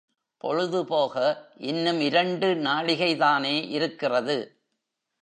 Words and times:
பொழுது 0.37 0.85
போக 0.85 1.15
இன்னும் 1.57 1.99
இரண்டு 1.99 2.53
நாழிகைதானே 2.55 3.69
இருக்கிறது? 3.69 4.61